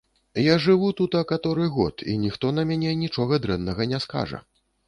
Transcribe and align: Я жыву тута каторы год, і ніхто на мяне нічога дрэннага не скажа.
Я 0.43 0.53
жыву 0.63 0.89
тута 1.01 1.21
каторы 1.33 1.67
год, 1.77 1.95
і 2.13 2.17
ніхто 2.23 2.53
на 2.61 2.67
мяне 2.73 2.97
нічога 3.05 3.41
дрэннага 3.45 3.89
не 3.93 3.99
скажа. 4.09 4.43